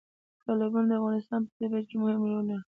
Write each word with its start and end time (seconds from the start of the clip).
تالابونه 0.43 0.85
د 0.89 0.93
افغانستان 0.99 1.39
په 1.47 1.51
طبیعت 1.57 1.85
کې 1.89 1.95
مهم 2.03 2.21
رول 2.29 2.45
لري. 2.49 2.63